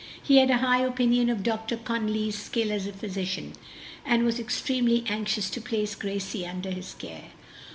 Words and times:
He 0.23 0.37
had 0.37 0.49
a 0.49 0.57
high 0.57 0.81
opinion 0.81 1.29
of 1.29 1.43
Dr. 1.43 1.77
Conly's 1.77 2.35
skill 2.35 2.71
as 2.71 2.87
a 2.87 2.91
physician, 2.91 3.53
and 4.03 4.23
was 4.25 4.39
extremely 4.39 5.03
anxious 5.07 5.47
to 5.51 5.61
place 5.61 5.93
Gracie 5.93 6.43
under 6.47 6.71
his 6.71 6.95
care. 6.95 7.29